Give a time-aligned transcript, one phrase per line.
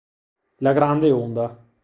[0.57, 1.45] La grande onda